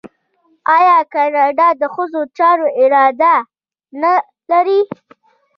آیا 0.75 0.97
کاناډا 1.13 1.67
د 1.81 1.83
ښځو 1.93 2.21
چارو 2.37 2.67
اداره 2.83 3.35
نلري؟ 4.01 4.81